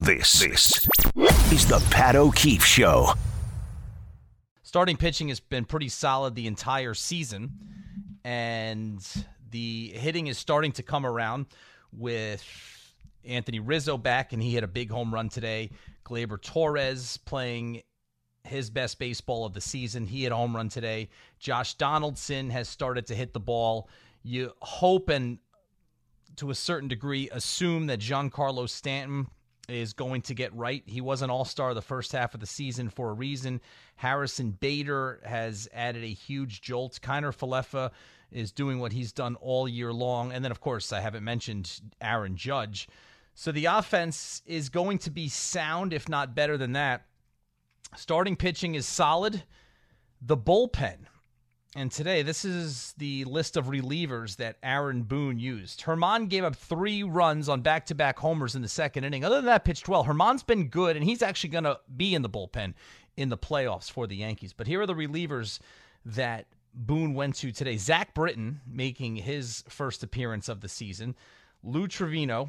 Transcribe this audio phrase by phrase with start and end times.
[0.00, 0.72] This, this
[1.50, 3.14] is the Pat O'Keefe Show.
[4.62, 7.50] Starting pitching has been pretty solid the entire season,
[8.22, 9.04] and
[9.50, 11.46] the hitting is starting to come around
[11.92, 12.44] with
[13.24, 15.70] Anthony Rizzo back, and he hit a big home run today.
[16.04, 17.82] Gleyber Torres playing
[18.44, 20.06] his best baseball of the season.
[20.06, 21.08] He hit a home run today.
[21.38, 23.88] Josh Donaldson has started to hit the ball.
[24.22, 25.38] You hope and
[26.36, 29.28] to a certain degree assume that Giancarlo Stanton
[29.68, 30.82] is going to get right.
[30.86, 33.60] He was an all star the first half of the season for a reason.
[33.96, 36.98] Harrison Bader has added a huge jolt.
[37.02, 37.90] Kiner Falefa
[38.30, 40.32] is doing what he's done all year long.
[40.32, 42.88] And then, of course, I haven't mentioned Aaron Judge.
[43.34, 47.06] So the offense is going to be sound, if not better than that.
[47.96, 49.44] Starting pitching is solid.
[50.20, 51.06] The bullpen
[51.76, 55.82] and today, this is the list of relievers that Aaron Boone used.
[55.82, 59.26] Germán gave up three runs on back to back homers in the second inning.
[59.26, 60.02] Other than that, pitched well.
[60.02, 62.72] Germán's been good, and he's actually going to be in the bullpen
[63.18, 64.54] in the playoffs for the Yankees.
[64.54, 65.58] But here are the relievers
[66.06, 67.76] that Boone went to today.
[67.76, 71.14] Zach Britton making his first appearance of the season.
[71.62, 72.48] Lou Trivino,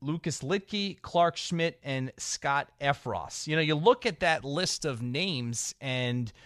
[0.00, 3.46] Lucas Luetge, Clarke Schmidt, and Scott Effross.
[3.46, 6.32] You know, you look at that list of names and–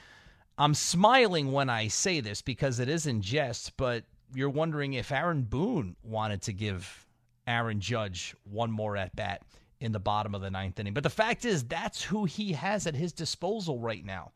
[0.59, 4.05] I'm smiling when I say this because it isn't jest, but
[4.35, 7.07] you're wondering if Aaron Boone wanted to give
[7.47, 9.43] Aaron Judge one more at bat
[9.81, 10.95] in the bottom of the ninth inning.
[10.95, 14.33] But the fact is, that's who he has at his disposal right now.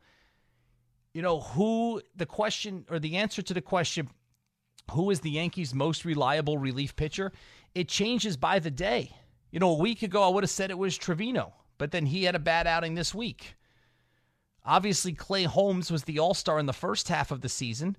[1.13, 4.07] You know, who the question or the answer to the question,
[4.91, 7.31] who is the Yankees' most reliable relief pitcher?
[7.73, 9.11] It changes by the day.
[9.51, 12.23] You know, a week ago, I would have said it was Trivino, but then he
[12.23, 13.55] had a bad outing this week.
[14.65, 17.97] Obviously, Clay Holmes was the all star in the first half of the season,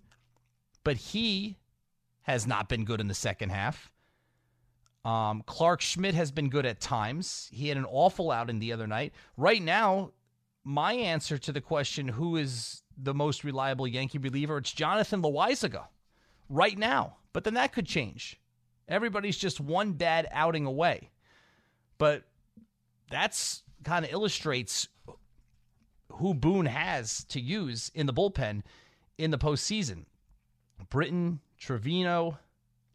[0.84, 1.58] but he
[2.22, 3.90] has not been good in the second half.
[5.04, 7.50] Um, Clarke Schmidt has been good at times.
[7.52, 9.12] He had an awful outing the other night.
[9.36, 10.12] Right now,
[10.64, 15.86] my answer to the question, who is the most reliable Yankee reliever, it's Jonathan Loáisiga
[16.48, 17.16] right now.
[17.32, 18.38] But then that could change.
[18.88, 21.10] Everybody's just one bad outing away.
[21.98, 22.24] But
[23.10, 24.86] that's kind of illustrates
[26.14, 28.62] who Boone has to use in the bullpen
[29.18, 30.04] in the postseason.
[30.90, 32.38] Britton, Trivino,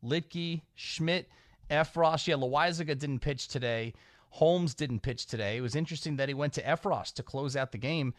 [0.03, 1.29] Luetge, Schmidt,
[1.69, 2.27] Effross.
[2.27, 3.93] Yeah, Loáisiga didn't pitch today.
[4.29, 5.57] Holmes didn't pitch today.
[5.57, 8.13] It was interesting that he went to Effross to close out the game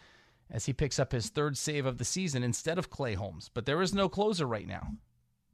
[0.50, 3.50] as he picks up his third save of the season instead of Clay Holmes.
[3.52, 4.94] But there is no closer right now.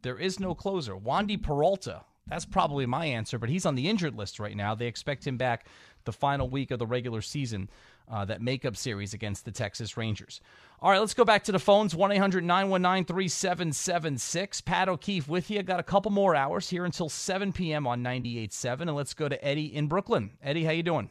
[0.03, 0.95] There is no closer.
[0.95, 4.75] Wandy Peralta, that's probably my answer, but he's on the injured list right now.
[4.75, 5.67] They expect him back
[6.05, 7.69] the final week of the regular season
[8.11, 10.41] uh, that makeup series against the Texas Rangers.
[10.81, 14.61] All right, let's go back to the phones 1 800 919 3776.
[14.61, 15.63] Pat O'Keefe with you.
[15.63, 17.87] Got a couple more hours here until 7 p.m.
[17.87, 18.83] on 98.7.
[18.83, 20.31] And let's go to Eddie in Brooklyn.
[20.43, 21.11] Eddie, how you doing?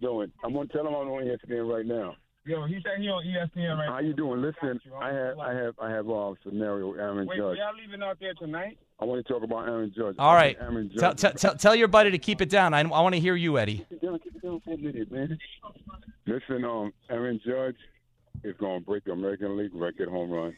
[0.00, 0.32] Doing.
[0.42, 2.16] I'm going to tell him I'm on ESPN right now.
[2.46, 4.42] Yo, he said he on ESPN right How you doing?
[4.42, 6.90] Listen, I have, I have, I have a scenario.
[6.90, 7.56] With Aaron Wait, Judge.
[7.56, 8.76] y'all leaving out there tonight?
[9.00, 10.16] I want to talk about Aaron Judge.
[10.18, 10.54] All right.
[10.60, 11.20] Aaron Tell, Judge.
[11.20, 12.74] tell, tell, tell your buddy to keep it down.
[12.74, 13.78] I, I want to hear you, Eddie.
[13.78, 15.38] Keep it down, keep it down for a minute, man.
[16.26, 17.76] Listen, um, Aaron Judge
[18.42, 20.54] is going to break the American League record home run.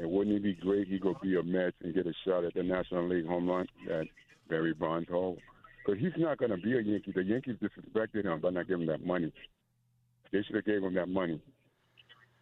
[0.00, 2.54] And wouldn't it be great he could be a Mets and get a shot at
[2.54, 4.06] the National League home run that
[4.48, 5.38] Barry Bonds hold?
[5.86, 7.12] Because he's not going to be a Yankee.
[7.12, 9.32] The Yankees disrespected him by not giving him that money.
[10.32, 11.40] They should have gave him that money.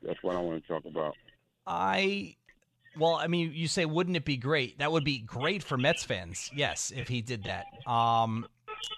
[0.03, 1.15] That's what I want to talk about.
[1.67, 2.37] I
[2.99, 4.79] well, I mean, you say wouldn't it be great?
[4.79, 6.51] That would be great for Mets fans.
[6.55, 7.67] Yes, if he did that.
[7.91, 8.47] Um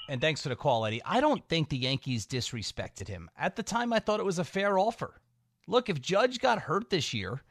[0.08, 1.02] and thanks for the call, Eddie.
[1.04, 3.30] I don't think the Yankees disrespected him.
[3.36, 5.20] At the time I thought it was a fair offer.
[5.66, 7.42] Look, if Judge got hurt this year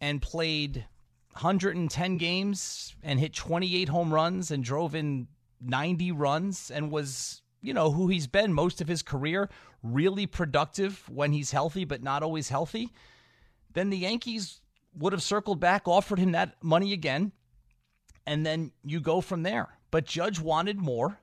[0.00, 0.86] and played
[1.32, 5.28] 110 games and hit 28 home runs and drove in
[5.60, 9.48] 90 runs and was, you know, who he's been most of his career,
[9.82, 12.92] really productive when he's healthy but not always healthy,
[13.72, 14.60] then the Yankees
[14.94, 17.32] would have circled back, offered him that money again,
[18.26, 19.68] and then you go from there.
[19.90, 21.18] But Judge wanted more,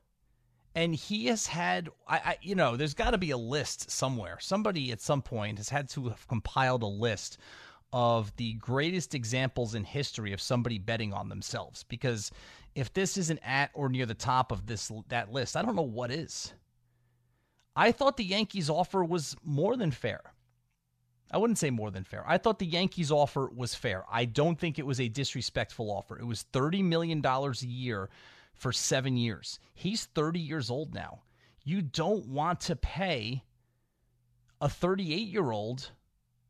[0.73, 4.37] and he has had, I, I you know, there's got to be a list somewhere.
[4.39, 7.37] Somebody at some point has had to have compiled a list
[7.93, 11.83] of the greatest examples in history of somebody betting on themselves.
[11.83, 12.31] Because
[12.73, 15.81] if this isn't at or near the top of this that list, I don't know
[15.81, 16.53] what is.
[17.75, 20.21] I thought the Yankees' offer was more than fair.
[21.31, 22.23] I wouldn't say more than fair.
[22.27, 24.05] I thought the Yankees' offer was fair.
[24.11, 26.17] I don't think it was a disrespectful offer.
[26.17, 28.09] It was $30 million a year
[28.53, 29.59] for seven years.
[29.73, 31.23] He's 30 years old now.
[31.63, 33.43] You don't want to pay
[34.61, 35.91] a 38 year old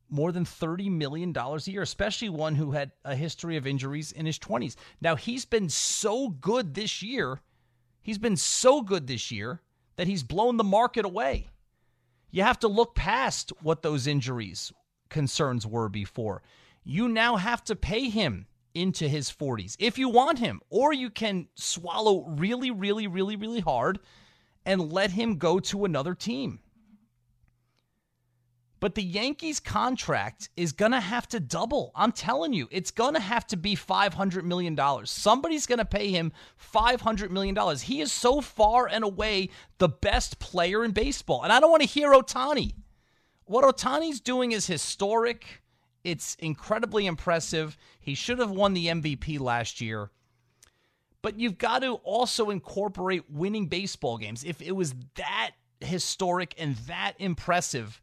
[0.10, 4.26] more than $30 million a year, especially one who had a history of injuries in
[4.26, 4.76] his 20s.
[5.02, 7.42] Now, he's been so good this year.
[8.04, 9.62] He's been so good this year
[9.98, 11.48] that he's blown the market away.
[12.32, 14.74] You have to look past what those injuries
[15.10, 16.44] concerns were before.
[16.84, 21.10] You now have to pay him into his 40s if you want him, or you
[21.10, 24.00] can swallow really, really, really, really hard
[24.66, 26.60] and let him go to another team.
[28.86, 31.92] But the Yankees contract is going to have to double.
[31.96, 34.80] I'm telling you, it's going to have to be $500 million.
[35.06, 36.32] Somebody's going to pay him
[36.72, 37.58] $500 million.
[37.78, 39.50] He is so far and away
[39.80, 41.42] the best player in baseball.
[41.42, 42.76] And I don't want to hear Ohtani.
[43.46, 45.64] What Ohtani's doing is historic.
[46.04, 47.78] It's incredibly impressive.
[48.00, 50.12] He should have won the MVP last year.
[51.24, 54.44] But you've got to also incorporate winning baseball games.
[54.44, 58.00] If it was that historic and that impressive,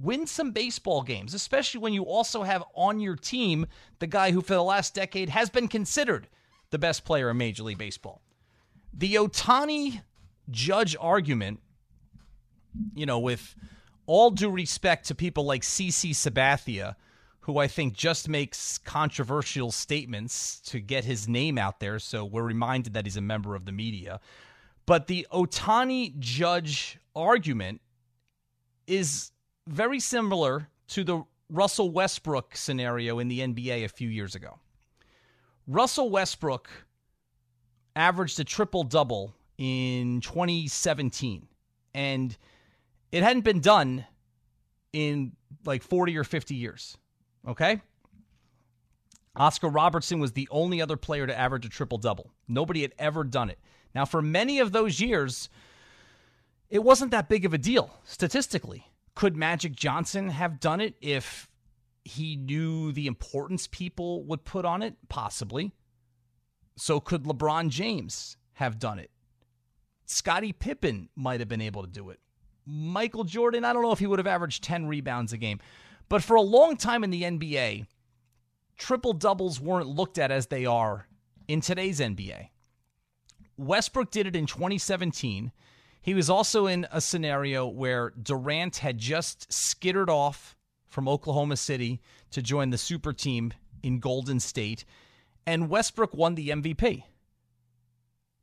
[0.00, 3.66] win some baseball games, especially when you also have on your team
[3.98, 6.28] the guy who, for the last decade, has been considered
[6.70, 8.22] the best player in Major League Baseball.
[8.92, 10.02] The Ohtani
[10.50, 11.60] judge argument,
[12.94, 13.54] you know, with
[14.06, 16.96] all due respect to people like CC Sabathia,
[17.40, 22.42] who I think just makes controversial statements to get his name out there, so we're
[22.42, 24.20] reminded that he's a member of the media.
[24.86, 27.80] But the Ohtani judge argument
[28.86, 29.32] is
[29.66, 34.58] very similar to the Russell Westbrook scenario in the NBA a few years ago.
[35.66, 36.68] Russell Westbrook
[37.94, 41.46] averaged a triple double in 2017,
[41.94, 42.36] and
[43.12, 44.04] it hadn't been done
[44.92, 45.32] in
[45.64, 46.96] like 40 or 50 years.
[47.46, 47.80] Okay?
[49.36, 52.30] Oscar Robertson was the only other player to average a triple double.
[52.48, 53.58] Nobody had ever done it.
[53.94, 55.48] Now, for many of those years,
[56.70, 58.91] it wasn't that big of a deal statistically.
[59.14, 61.48] Could Magic Johnson have done it if
[62.04, 64.96] he knew the importance people would put on it?
[65.08, 65.72] Possibly.
[66.76, 69.10] So could LeBron James have done it?
[70.06, 72.20] Scottie Pippen might have been able to do it.
[72.66, 75.60] Michael Jordan, I don't know if he would have averaged 10 rebounds a game.
[76.08, 77.86] But for a long time in the NBA,
[78.76, 81.06] triple doubles weren't looked at as they are
[81.48, 82.48] in today's NBA.
[83.56, 85.52] Westbrook did it in 2017.
[86.02, 90.56] He was also in a scenario where Durant had just skittered off
[90.88, 92.00] from Oklahoma City
[92.32, 93.52] to join the super team
[93.82, 94.84] in Golden State,
[95.46, 97.04] and Westbrook won the MVP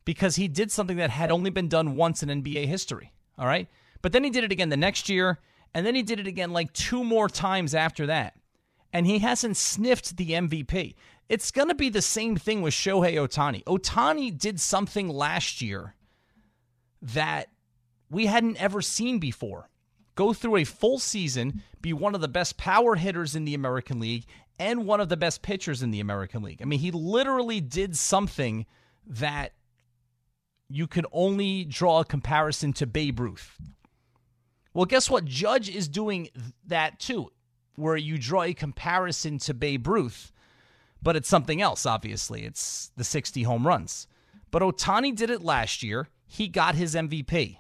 [0.06, 3.11] because he did something that had only been done once in NBA history.
[3.38, 3.67] All right.
[4.01, 5.39] But then he did it again the next year,
[5.73, 8.35] and then he did it again like two more times after that.
[8.91, 10.95] And he hasn't sniffed the MVP.
[11.27, 13.63] It's going to be the same thing with Shohei Ohtani.
[13.65, 15.94] Ohtani did something last year
[17.01, 17.50] that
[18.10, 19.69] we hadn't ever seen before.
[20.16, 24.00] Go through a full season, be one of the best power hitters in the American
[24.00, 24.25] League,
[24.60, 26.62] and one of the best pitchers in the American League.
[26.62, 28.66] I mean, he literally did something
[29.07, 29.54] that
[30.68, 33.57] you could only draw a comparison to Babe Ruth.
[34.74, 35.25] Well, guess what?
[35.25, 36.30] Judge is doing
[36.68, 37.31] that too,
[37.75, 40.31] where you draw a comparison to Babe Ruth,
[41.02, 42.44] but it's something else, obviously.
[42.45, 44.06] It's the 60 home runs.
[44.52, 46.10] But Ohtani did it last year.
[46.31, 47.58] He got his MVP.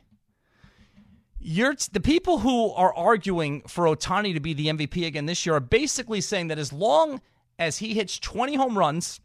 [1.39, 5.55] You're the people who are arguing for Ohtani to be the MVP again this year
[5.55, 7.19] are basically saying that as long
[7.57, 9.21] as he hits 20 home runs,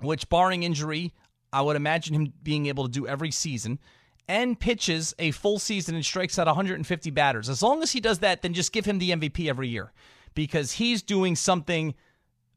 [0.00, 1.14] which barring injury,
[1.50, 3.78] I would imagine him being able to do every season,
[4.28, 7.48] and pitches a full season and strikes out 150 batters.
[7.48, 9.92] As long as he does that, then just give him the MVP every year
[10.34, 11.94] because he's doing something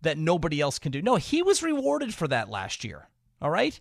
[0.01, 1.01] that nobody else can do.
[1.01, 3.07] No, he was rewarded for that last year.
[3.41, 3.79] All right?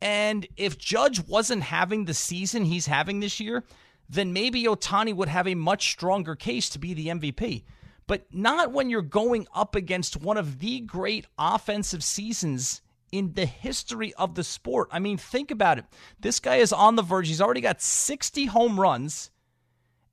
[0.00, 3.64] And if Judge wasn't having the season he's having this year,
[4.08, 7.64] then maybe Ohtani would have a much stronger case to be the MVP.
[8.06, 12.80] But not when you're going up against one of the great offensive seasons
[13.12, 14.88] in the history of the sport.
[14.90, 15.84] I mean, think about it.
[16.18, 17.28] This guy is on the verge.
[17.28, 19.30] He's already got 60 home runs,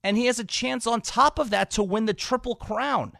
[0.03, 3.13] and he has a chance on top of that to win the Triple Crown.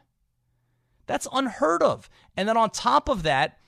[1.07, 2.09] That's unheard of.
[2.35, 3.59] And then on top of that,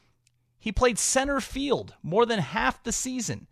[0.60, 3.48] he played center field more than half the season.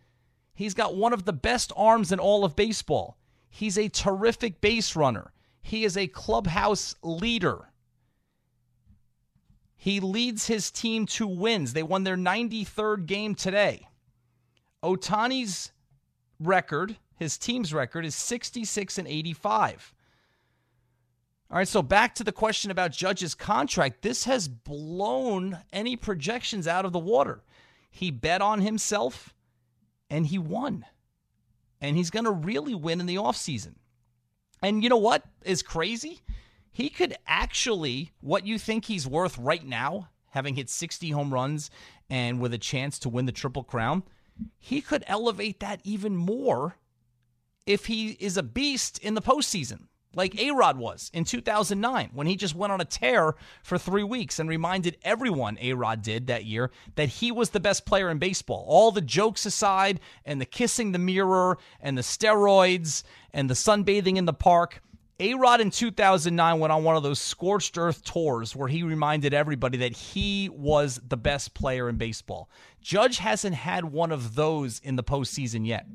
[0.53, 3.17] He's got one of the best arms in all of baseball.
[3.50, 5.31] He's a terrific base runner.
[5.62, 7.69] He is a clubhouse leader.
[9.75, 11.74] He leads his team to wins.
[11.74, 13.88] They won their 93rd game today.
[14.83, 15.71] Ohtani's
[16.39, 19.94] record, his team's record, is 66 and 85.
[21.55, 24.01] All right, so back to the question about Judge's contract.
[24.01, 27.45] This has blown any projections out of the water.
[27.89, 29.33] He bet on himself
[30.09, 30.85] and he won
[31.79, 33.75] and he's going to really win in the offseason.
[34.62, 36.19] And you know what is crazy?
[36.74, 41.71] He could actually, what you think he's worth right now, having hit 60 home runs
[42.09, 44.03] and with a chance to win the Triple Crown,
[44.59, 46.75] he could elevate that even more
[47.65, 52.25] if he is a beast in the postseason, like A Rod was in 2009 when
[52.25, 56.27] he just went on a tear for three weeks and reminded everyone, A Rod did
[56.27, 58.65] that year, that he was the best player in baseball.
[58.67, 63.03] All the jokes aside, and the kissing the mirror, and the steroids,
[63.34, 64.81] and the sunbathing in the park.
[65.19, 69.34] A Rod in 2009 went on one of those scorched earth tours where he reminded
[69.34, 72.50] everybody that he was the best player in baseball.
[72.81, 75.86] Judge hasn't had one of those in the postseason yet.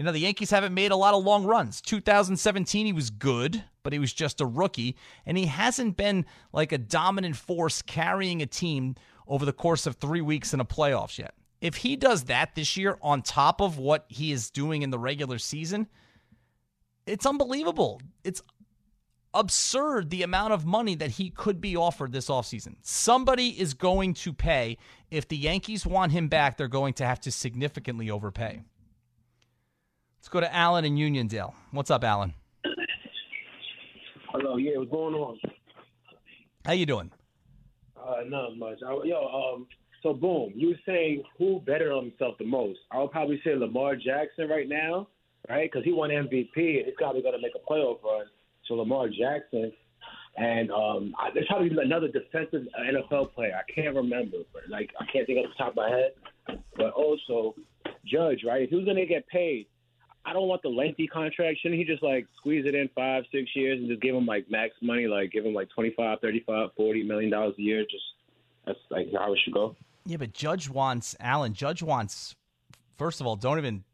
[0.00, 1.82] You know, the Yankees haven't made a lot of long runs.
[1.82, 4.96] 2017, he was good, but he was just a rookie.
[5.26, 8.94] And he hasn't been like a dominant force carrying a team
[9.28, 11.34] over the course of three weeks in the playoffs yet.
[11.60, 14.98] If he does that this year on top of what he is doing in the
[14.98, 15.86] regular season,
[17.04, 18.00] it's unbelievable.
[18.24, 18.42] It's
[19.34, 22.76] absurd the amount of money that he could be offered this offseason.
[22.80, 24.78] Somebody is going to pay.
[25.10, 28.62] If the Yankees want him back, they're going to have to significantly overpay.
[30.20, 31.54] Let's go to Alan in Uniondale.
[31.70, 32.34] What's up, Alan?
[34.28, 35.38] Hello, yeah, what's going on?
[36.66, 37.10] How you doing?
[37.96, 38.80] Uh, not much.
[38.86, 39.66] I, yo, um,
[40.02, 42.80] so boom, you were saying who bettered on himself the most?
[42.92, 45.08] I would probably say Lamar Jackson right now,
[45.48, 45.70] right?
[45.72, 48.26] Because he won MVP and he's probably going to make a playoff run.
[48.68, 49.72] So Lamar Jackson,
[50.36, 53.58] and um, I, there's probably another defensive NFL player.
[53.58, 56.60] I can't remember, but like I can't think off the top of my head.
[56.76, 57.54] But also
[58.04, 58.62] Judge, right?
[58.62, 59.66] If he was going to get paid
[60.24, 61.58] I don't want the lengthy contract.
[61.60, 64.50] Shouldn't he just like squeeze it in five, six years and just give him like
[64.50, 67.82] max money, like give him like 25, 35, 40 million dollars a year?
[67.82, 68.04] Just
[68.66, 69.76] that's like how it should go.
[70.04, 71.54] Yeah, but Judge wants Alan.
[71.54, 72.36] Judge wants
[72.98, 73.84] first of all, don't even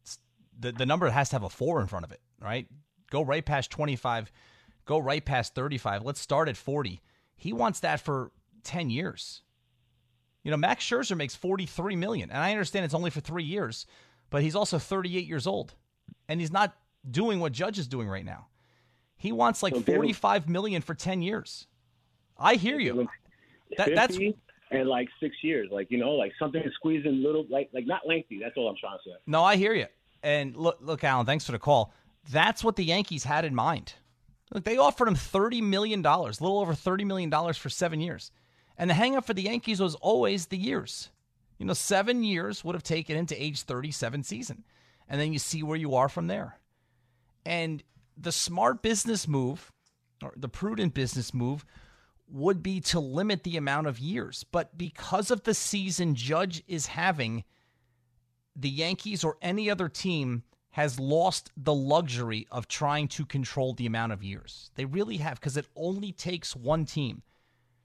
[0.59, 2.67] the the number has to have a four in front of it, right?
[3.11, 4.33] Go right past 25,
[4.85, 6.03] go right past 35.
[6.03, 7.01] Let's start at 40.
[7.37, 8.33] He wants that for
[8.65, 9.43] 10 years.
[10.43, 13.87] You know, Max Scherzer makes 43 million, and I understand it's only for 3 years,
[14.31, 15.75] but he's also 38 years old
[16.29, 16.77] and he's not
[17.09, 18.49] doing what Judge is doing right now.
[19.17, 21.67] He wants like forty-five million for ten years.
[22.39, 23.09] I hear you.
[23.79, 24.19] That, that's
[24.71, 28.39] and like six years, like you know, like something squeezing little, like like not lengthy.
[28.43, 29.17] That's all I'm trying to say.
[29.27, 29.87] No, I hear you.
[30.23, 31.95] And look, look, Alan, thanks for the call.
[32.31, 33.95] That's what the Yankees had in mind.
[34.53, 38.01] Look, they offered him thirty million dollars, a little over thirty million dollars for seven
[38.01, 38.31] years.
[38.77, 41.11] And the hangup for the Yankees was always the years.
[41.59, 44.65] You know, seven years would have taken him to age 37 season
[45.09, 46.59] and then you see where you are from there.
[47.45, 47.83] And
[48.17, 49.73] the smart business move,
[50.23, 51.65] or the prudent business move,
[52.29, 54.45] would be to limit the amount of years.
[54.51, 57.45] But because of the season Judge is having,
[58.57, 63.87] the Yankees or any other team has lost the luxury of trying to control the
[63.87, 64.71] amount of years.
[64.75, 67.23] They really have, because it only takes one team.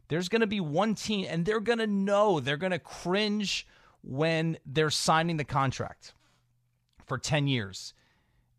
[0.10, 3.66] There's going to be one team, and they're going to know, they're going to cringe
[4.02, 6.14] when they're signing the contract
[7.06, 7.94] for 10 years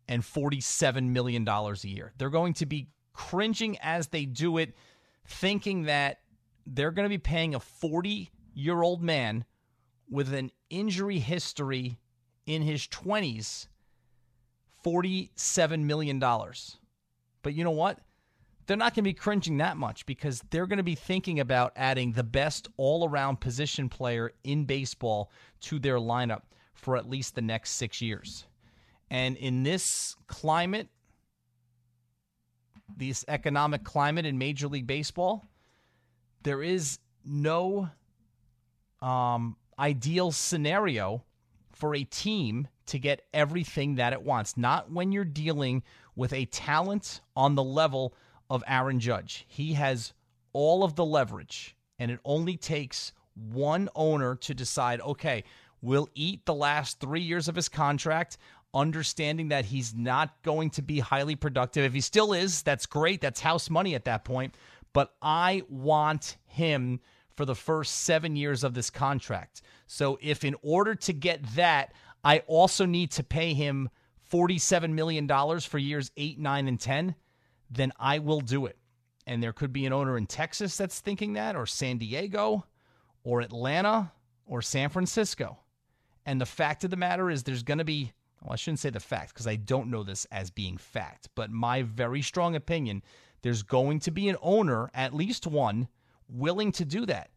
[0.07, 2.13] and $47 million a year.
[2.17, 4.75] They're going to be cringing as they do it,
[5.27, 6.19] thinking that
[6.65, 9.45] they're going to be paying a 40 year old man
[10.09, 11.99] with an injury history
[12.45, 13.67] in his 20s
[14.83, 16.19] $47 million.
[16.19, 17.99] But you know what?
[18.65, 21.73] They're not going to be cringing that much because they're going to be thinking about
[21.75, 25.31] adding the best all around position player in baseball
[25.61, 28.45] to their lineup for at least the next six years.
[29.09, 30.89] And in this climate,
[32.95, 35.47] this economic climate in Major League Baseball,
[36.43, 37.89] there is no
[39.01, 41.23] um, ideal scenario
[41.71, 44.57] for a team to get everything that it wants.
[44.57, 45.83] Not when you're dealing
[46.15, 48.13] with a talent on the level
[48.49, 49.45] of Aaron Judge.
[49.47, 50.13] He has
[50.53, 55.43] all of the leverage, and it only takes one owner to decide okay,
[55.83, 58.37] will eat the last three years of his contract,
[58.73, 61.83] understanding that he's not going to be highly productive.
[61.83, 63.21] If he still is, that's great.
[63.21, 64.55] That's house money at that point.
[64.93, 67.01] But I want him
[67.35, 69.61] for the first seven years of this contract.
[69.85, 73.89] So if in order to get that, I also need to pay him
[74.31, 75.27] $47 million
[75.59, 77.15] for years eight, nine, and 10,
[77.69, 78.77] then I will do it.
[79.27, 82.65] And there could be an owner in Texas that's thinking that, or San Diego,
[83.23, 84.11] or Atlanta,
[84.45, 85.59] or San Francisco.
[86.25, 88.89] And the fact of the matter is, there's going to be, well, I shouldn't say
[88.89, 93.03] the fact because I don't know this as being fact, but my very strong opinion,
[93.41, 95.87] there's going to be an owner, at least one,
[96.29, 97.29] willing to do that,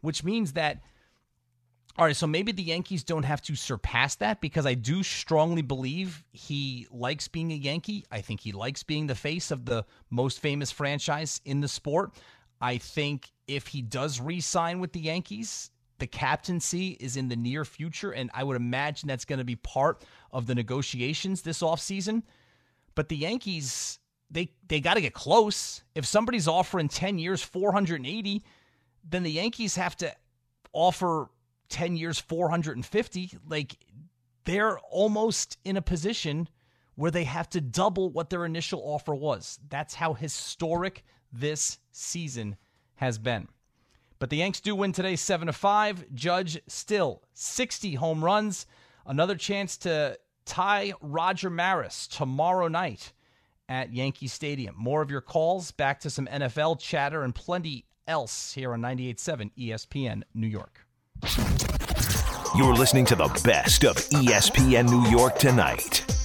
[0.00, 0.82] which means that.
[1.98, 5.60] All right, so maybe the Yankees don't have to surpass that because I do strongly
[5.60, 8.06] believe he likes being a Yankee.
[8.10, 12.14] I think he likes being the face of the most famous franchise in the sport.
[12.62, 15.70] I think if he does re sign with the Yankees,
[16.02, 19.54] the captaincy is in the near future, and I would imagine that's going to be
[19.54, 22.24] part of the negotiations this offseason.
[22.96, 25.84] but the Yankees they they got to get close.
[25.94, 28.42] If somebody's offering 10 years 480,
[29.08, 30.12] then the Yankees have to
[30.72, 31.30] offer
[31.68, 33.38] 10 years 450.
[33.48, 33.76] Like
[34.44, 36.48] they're almost in a position
[36.96, 39.60] where they have to double what their initial offer was.
[39.68, 42.56] That's how historic this season
[42.96, 43.46] has been.
[44.22, 46.14] But the Yanks do win today 7 to 5.
[46.14, 48.66] Judge still 60 home runs.
[49.04, 53.12] Another chance to tie Roger Maris tomorrow night
[53.68, 54.76] at Yankee Stadium.
[54.78, 59.50] More of your calls, back to some NFL chatter and plenty else here on 98.7
[59.58, 60.86] ESPN New York.
[62.56, 66.21] You're listening to the best of ESPN New York tonight.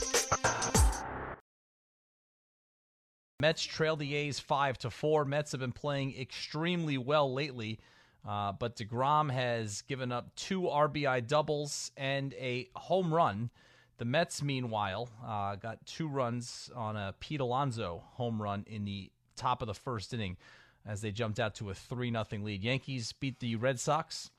[3.39, 5.23] Mets trail the A's five to four.
[5.23, 7.79] Mets have been playing extremely well lately,
[8.27, 13.51] uh, but deGrom has given up two RBI doubles and a home run.
[13.99, 19.11] The Mets, meanwhile, uh, got two runs on a Pete Alonso home run in the
[19.35, 20.37] top of the first inning
[20.83, 22.63] as they jumped out to a 3 0 lead.
[22.63, 24.31] Yankees beat the Red Sox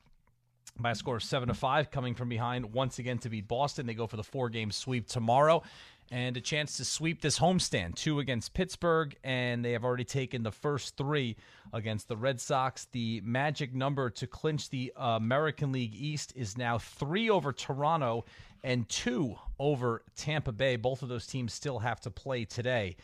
[0.78, 3.86] by a score of 7 to 5, coming from behind once again to beat Boston.
[3.86, 5.62] They go for the four game sweep tomorrow
[6.10, 10.42] and a chance to sweep this homestand two against Pittsburgh, and they have already taken
[10.42, 11.36] the first three
[11.72, 12.86] against the Red Sox.
[12.92, 18.24] The magic number to clinch the American League East is now three over Toronto
[18.64, 20.76] and two over Tampa Bay.
[20.76, 22.96] Both of those teams still have to play today.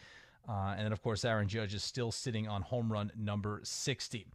[0.49, 4.26] Uh, and then, of course, Aaron Judge is still sitting on home run number 60.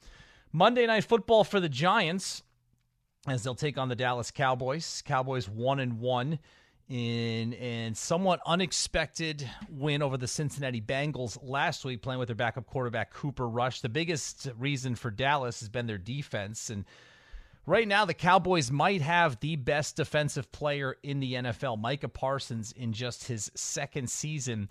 [0.51, 2.43] Monday Night Football for the Giants
[3.31, 5.03] as they'll take on the Dallas Cowboys.
[5.05, 6.39] Cowboys one and one
[6.89, 12.65] in and somewhat unexpected win over the Cincinnati Bengals last week, playing with their backup
[12.65, 13.81] quarterback Cooper Rush.
[13.81, 16.85] The biggest reason for Dallas has been their defense, and
[17.67, 21.79] right now the Cowboys might have the best defensive player in the NFL.
[21.79, 24.69] Micah Parsons, in just his second season.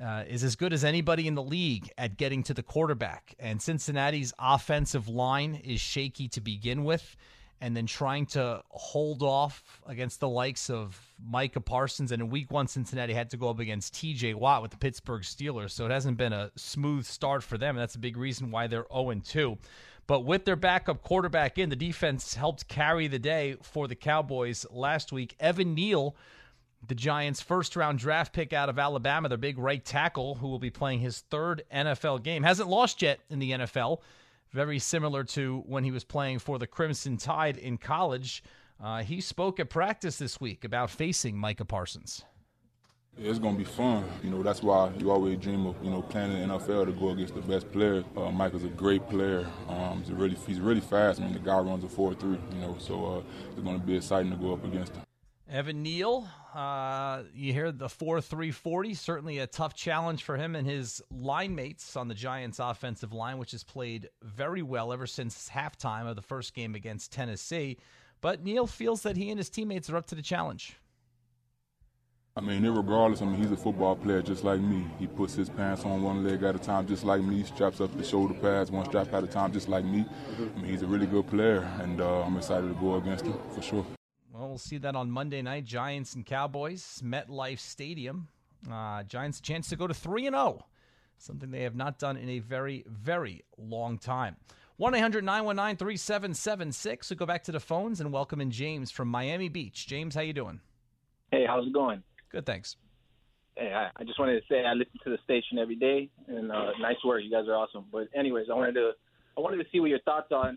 [0.00, 3.34] Uh, is as good as anybody in the league at getting to the quarterback.
[3.38, 7.16] And Cincinnati's offensive line is shaky to begin with
[7.60, 12.10] and then trying to hold off against the likes of Micah Parsons.
[12.10, 15.22] And in week one, Cincinnati had to go up against TJ Watt with the Pittsburgh
[15.22, 15.70] Steelers.
[15.70, 17.76] So it hasn't been a smooth start for them.
[17.76, 19.58] And that's a big reason why they're 0 2.
[20.06, 24.66] But with their backup quarterback in, the defense helped carry the day for the Cowboys
[24.70, 25.36] last week.
[25.38, 26.16] Evan Neal,
[26.88, 30.58] the Giants' first round draft pick out of Alabama, their big right tackle, who will
[30.58, 34.00] be playing his third NFL game, hasn't lost yet in the NFL
[34.52, 38.42] very similar to when he was playing for the Crimson Tide in college.
[38.82, 42.24] Uh, he spoke at practice this week about facing Micah Parsons.
[43.18, 44.04] It's gonna be fun.
[44.22, 46.92] You know, that's why you always dream of you know playing in the NFL to
[46.92, 48.02] go against the best player.
[48.16, 49.46] Uh, Micah's a great player.
[49.68, 51.20] Um, he's really he's really fast.
[51.20, 52.38] I mean, the guy runs a four three.
[52.54, 55.02] You know, so uh, it's gonna be exciting to go up against him.
[55.50, 58.94] Evan Neal, uh, you hear the 4 3 40.
[58.94, 63.36] Certainly a tough challenge for him and his line mates on the Giants' offensive line,
[63.38, 67.78] which has played very well ever since halftime of the first game against Tennessee.
[68.20, 70.76] But Neal feels that he and his teammates are up to the challenge.
[72.36, 74.86] I mean, regardless, I mean, he's a football player just like me.
[75.00, 77.96] He puts his pants on one leg at a time just like me, straps up
[77.96, 80.04] the shoulder pads one strap at a time just like me.
[80.38, 83.34] I mean, he's a really good player, and uh, I'm excited to go against him
[83.52, 83.84] for sure.
[84.40, 85.66] Well, we'll see that on Monday night.
[85.66, 88.28] Giants and Cowboys, MetLife Stadium.
[88.72, 90.64] Uh, Giants a chance to go to three and zero, oh.
[91.18, 94.36] something they have not done in a very, very long time.
[94.78, 97.06] 1 800 919 3776.
[97.06, 99.86] So go back to the phones and welcome in James from Miami Beach.
[99.86, 100.58] James, how you doing?
[101.30, 102.02] Hey, how's it going?
[102.32, 102.76] Good, thanks.
[103.56, 106.50] Hey, I, I just wanted to say I listen to the station every day, and
[106.50, 107.22] uh, nice work.
[107.22, 107.84] You guys are awesome.
[107.92, 108.92] But anyways, I wanted to
[109.36, 110.56] I wanted to see what your thoughts on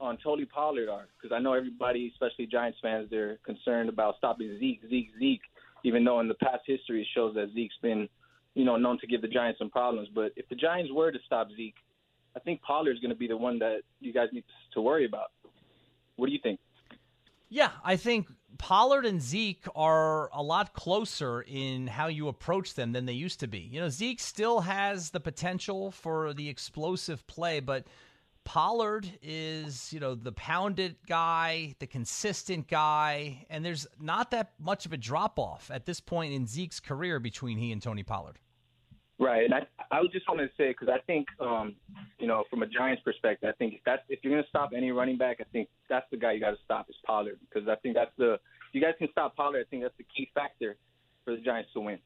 [0.00, 4.56] on Tony Pollard are because I know everybody, especially Giants fans, they're concerned about stopping
[4.58, 5.42] Zeke, Zeke, Zeke.
[5.82, 8.06] Even though in the past history shows that Zeke's been,
[8.54, 10.08] you know, known to give the Giants some problems.
[10.14, 11.76] But if the Giants were to stop Zeke,
[12.36, 15.30] I think Pollard's going to be the one that you guys need to worry about.
[16.16, 16.60] What do you think?
[17.48, 22.92] Yeah, I think Pollard and Zeke are a lot closer in how you approach them
[22.92, 23.58] than they used to be.
[23.58, 27.86] You know, Zeke still has the potential for the explosive play, but
[28.50, 34.86] Pollard is, you know, the pounded guy, the consistent guy, and there's not that much
[34.86, 38.40] of a drop off at this point in Zeke's career between he and Tony Pollard.
[39.20, 41.76] Right, and I I just want to say because I think um,
[42.18, 44.70] you know from a Giants perspective, I think if that's if you're going to stop
[44.76, 47.68] any running back, I think that's the guy you got to stop is Pollard because
[47.68, 48.40] I think that's the if
[48.72, 50.76] you guys can stop Pollard, I think that's the key factor
[51.24, 52.00] for the Giants to win.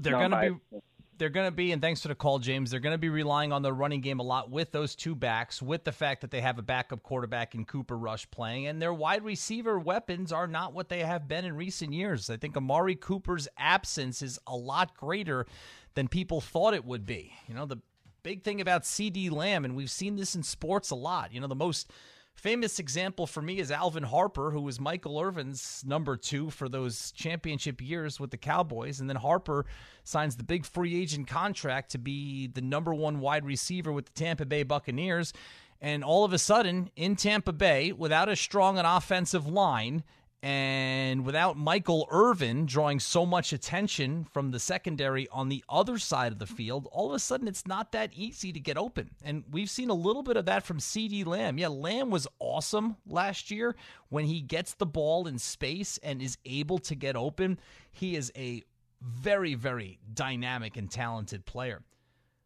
[0.00, 0.80] They're going to be
[1.18, 3.52] they're going to be, and thanks for the call, James, they're going to be relying
[3.52, 6.40] on the running game a lot with those two backs, with the fact that they
[6.40, 10.72] have a backup quarterback in Cooper Rush playing, and their wide receiver weapons are not
[10.72, 12.30] what they have been in recent years.
[12.30, 15.46] I think Amari Cooper's absence is a lot greater
[15.94, 17.32] than people thought it would be.
[17.46, 17.78] You know, the
[18.22, 21.46] big thing about CeeDee Lamb, and we've seen this in sports a lot, you know,
[21.46, 21.90] the most
[22.38, 27.10] Famous example for me is Alvin Harper, who was Michael Irvin's number two for those
[27.10, 29.00] championship years with the Cowboys.
[29.00, 29.66] And then Harper
[30.04, 34.12] signs the big free agent contract to be the number one wide receiver with the
[34.12, 35.32] Tampa Bay Buccaneers.
[35.80, 40.04] And all of a sudden, in Tampa Bay, without a strong and offensive line,
[40.40, 46.30] and without Michael Irvin drawing so much attention from the secondary on the other side
[46.30, 49.10] of the field, all of a sudden it's not that easy to get open.
[49.24, 51.58] And we've seen a little bit of that from CeeDee Lamb.
[51.58, 53.74] Yeah, Lamb was awesome last year
[54.10, 57.58] when he gets the ball in space and is able to get open.
[57.90, 58.62] He is a
[59.02, 61.82] very, very dynamic and talented player.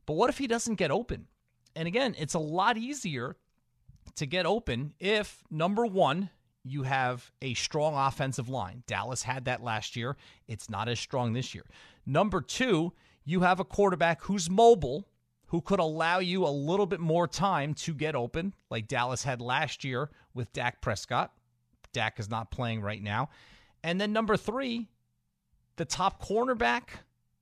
[0.06, 1.26] But what if he doesn't get open?
[1.76, 3.36] And again, it's a lot easier
[4.14, 6.30] to get open if, number one,
[6.64, 8.82] you have a strong offensive line.
[8.86, 10.16] Dallas had that last year.
[10.46, 11.64] It's not as strong this year.
[12.06, 12.92] Number two,
[13.24, 15.08] you have a quarterback who's mobile,
[15.46, 19.40] who could allow you a little bit more time to get open, like Dallas had
[19.40, 21.32] last year with Dak Prescott.
[21.92, 23.28] Dak is not playing right now.
[23.84, 24.88] And then number three,
[25.76, 26.84] the top cornerback,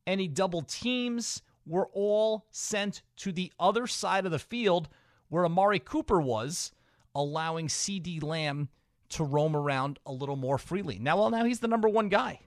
[0.07, 4.89] any double teams were all sent to the other side of the field
[5.29, 6.73] where Amari Cooper was,
[7.15, 8.69] allowing CeeDee Lamb
[9.11, 10.99] to roam around a little more freely.
[10.99, 12.41] Now, well, now he's the number one guy,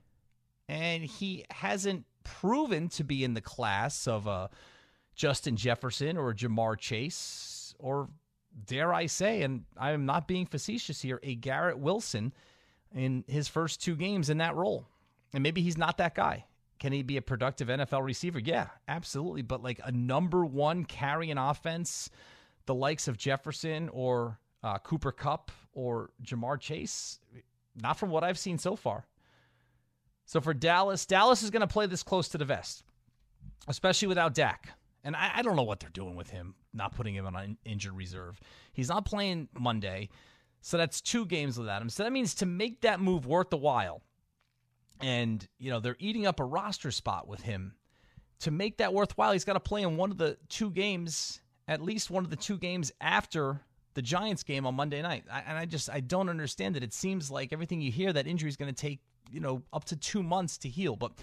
[0.67, 4.47] and he hasn't proven to be in the class of a uh,
[5.15, 8.10] Justin Jefferson or Ja'Marr Chase or
[8.65, 12.34] dare I say, and I'm not being facetious here, a Garrett Wilson
[12.93, 14.88] in his first two games in that role.
[15.34, 16.45] And maybe he's not that guy.
[16.80, 18.39] Can he be a productive NFL receiver?
[18.39, 19.41] Yeah, absolutely.
[19.41, 22.10] But like a number one carrying offense,
[22.65, 27.19] the likes of Jefferson or uh, Cooper Kupp or Ja'Marr Chase.
[27.76, 29.06] Not from what I've seen so far.
[30.26, 32.84] So for Dallas, Dallas is going to play this close to the vest,
[33.67, 34.69] especially without Dak.
[35.04, 37.93] And I, I, don't know what they're doing with him, not putting him on injured
[37.93, 38.39] reserve.
[38.71, 40.10] He's not playing Monday,
[40.62, 41.89] so that's two games without him.
[41.89, 44.02] So that means to make that move worth the while,
[45.02, 47.76] and you know they're eating up a roster spot with him.
[48.39, 51.82] To make that worthwhile, he's got to play in one of the two games, at
[51.82, 53.62] least one of the two games after
[53.93, 55.25] the Giants game on Monday night.
[55.32, 56.84] I, and I just I don't understand it.
[56.84, 58.99] It seems like everything you hear that injury is going to take
[59.32, 60.95] you know up to two months to heal.
[60.95, 61.13] But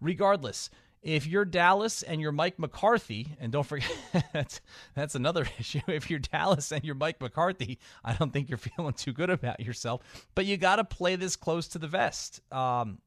[0.00, 0.70] regardless,
[1.02, 3.90] if you're Dallas and you're Mike McCarthy, and don't forget
[4.32, 4.60] that's,
[4.94, 5.80] that's another issue.
[5.88, 9.60] If you're Dallas and you're Mike McCarthy, I don't think you're feeling too good about
[9.60, 10.28] yourself.
[10.34, 12.40] But you got to play this close to the vest.
[12.52, 12.98] Um,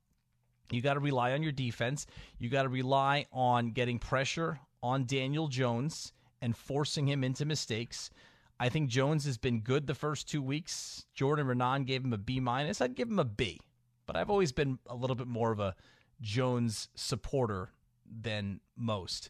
[0.72, 2.06] you got to rely on your defense.
[2.38, 8.10] You got to rely on getting pressure on Daniel Jones and forcing him into mistakes.
[8.60, 11.06] I think Jones has been good the first two weeks.
[11.14, 12.80] Jordan Raanan gave him a B minus.
[12.80, 13.60] I'd give him a B,
[14.06, 15.76] but I've always been a little bit more of a
[16.22, 17.72] Jones supporter
[18.06, 19.30] than most.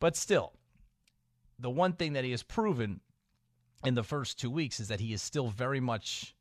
[0.00, 0.54] But still,
[1.58, 3.00] the one thing that he has proven
[3.84, 6.34] in the first two weeks is that he is still very much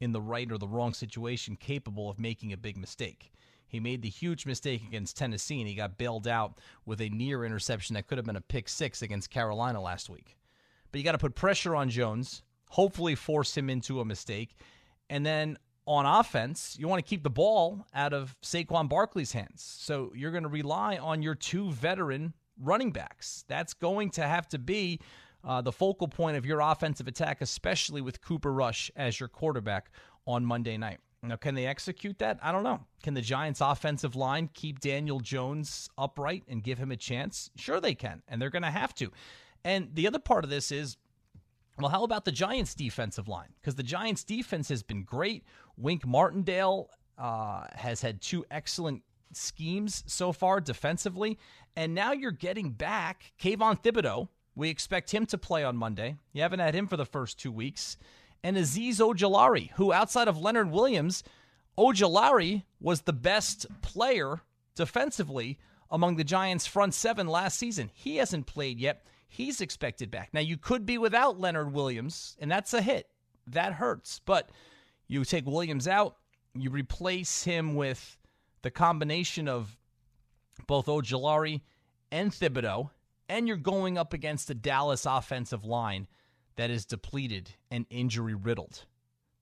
[0.00, 3.32] in the right or the wrong situation, capable of making a big mistake.
[3.66, 7.44] He made the huge mistake against Tennessee, and he got bailed out with a near
[7.44, 10.37] interception that could have been a pick six against Carolina last week.
[10.90, 14.56] But you got to put pressure on Jones, hopefully force him into a mistake.
[15.10, 19.62] And then on offense, you want to keep the ball out of Saquon Barkley's hands.
[19.62, 23.44] So you're going to rely on your two veteran running backs.
[23.48, 25.00] That's going to have to be
[25.44, 29.90] uh, the focal point of your offensive attack, especially with Cooper Rush as your quarterback
[30.26, 30.98] on Monday night.
[31.22, 32.38] Now, can they execute that?
[32.42, 32.80] I don't know.
[33.02, 37.50] Can the Giants' offensive line keep Daniel Jones upright and give him a chance?
[37.56, 39.10] Sure, they can, and they're going to have to.
[39.68, 40.96] And the other part of this is
[41.78, 43.50] well, how about the Giants' defensive line?
[43.60, 45.44] Because the Giants' defense has been great.
[45.76, 49.02] Wink Martindale uh, has had two excellent
[49.34, 51.38] schemes so far defensively.
[51.76, 54.28] And now you're getting back Kayvon Thibodeaux.
[54.54, 56.16] We expect him to play on Monday.
[56.32, 57.98] You haven't had him for the first two weeks.
[58.42, 61.22] And Azeez Ojulari, who outside of Leonard Williams,
[61.76, 64.40] Ojulari was the best player
[64.74, 65.58] defensively
[65.90, 67.90] among the Giants' front seven last season.
[67.92, 70.30] He hasn't played yet he's expected back.
[70.32, 73.08] Now, you could be without Leonard Williams, and that's a hit.
[73.46, 74.20] That hurts.
[74.24, 74.50] But
[75.06, 76.16] you take Williams out,
[76.54, 78.18] you replace him with
[78.62, 79.78] the combination of
[80.66, 81.60] both Ojulari
[82.10, 82.90] and Thibodeaux,
[83.28, 86.08] and you're going up against a Dallas offensive line
[86.56, 88.84] that is depleted and injury riddled.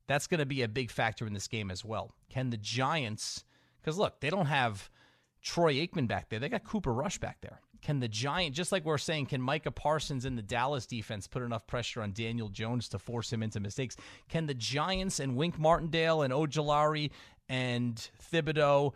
[0.07, 2.13] That's going to be a big factor in this game as well.
[2.29, 3.45] Can the Giants,
[3.81, 4.91] because look, they don't have
[5.43, 6.39] Troy Aikman back there.
[6.39, 7.61] They got Cooper Rush back there.
[7.87, 11.43] Can the Giant, just like we're saying, can Micah Parsons in the Dallas defense put
[11.45, 13.97] enough pressure on Daniel Jones to force him into mistakes?
[14.29, 17.13] Can the Giants and Wink Martindale and Ojulari
[17.49, 17.95] and
[18.33, 18.93] Thibodeaux,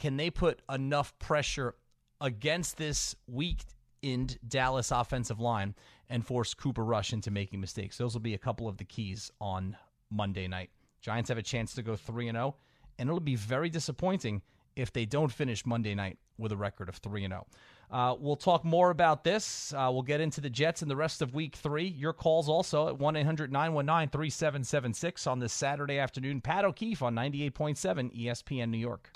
[0.00, 1.76] can they put enough pressure
[2.20, 5.76] against this weakened Dallas offensive line
[6.10, 7.96] and force Cooper Rush into making mistakes?
[7.96, 9.76] Those will be a couple of the keys on
[10.10, 10.70] Monday night.
[11.00, 12.56] Giants have a chance to go 3 and 0,
[12.98, 14.42] and it'll be very disappointing
[14.74, 17.46] if they don't finish Monday night with a record of 3 and 0.
[17.90, 19.72] Uh, we'll talk more about this.
[19.72, 21.86] Uh, we'll get into the Jets and the rest of week three.
[21.86, 26.40] Your calls also at 1 800 919 3776 on this Saturday afternoon.
[26.40, 29.10] Pat O'Keefe on 98.7 ESPN New York.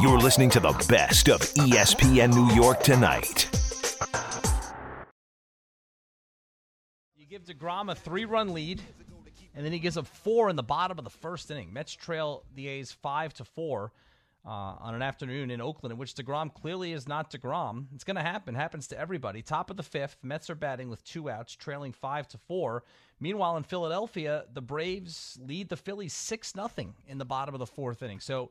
[0.00, 3.48] You're listening to the best of ESPN New York tonight.
[7.16, 8.82] You give deGrom a three run lead,
[9.54, 11.72] and then he gives up four in the bottom of the first inning.
[11.72, 13.92] Mets trail the A's 5 to 4
[14.48, 17.84] uh, on an afternoon in Oakland, in which deGrom clearly is not deGrom.
[17.94, 18.54] It's going to happen.
[18.54, 19.42] Happens to everybody.
[19.42, 22.82] Top of the fifth, Mets are batting with two outs, trailing five to four.
[23.20, 27.66] Meanwhile, in Philadelphia, the Braves lead the Phillies six nothing in the bottom of the
[27.66, 28.20] fourth inning.
[28.20, 28.50] So,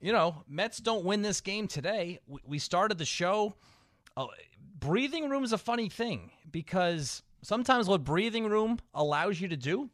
[0.00, 2.20] you know, Mets don't win this game today.
[2.46, 3.54] We started the show.
[4.16, 4.28] Uh,
[4.80, 9.90] breathing room is a funny thing because sometimes what breathing room allows you to do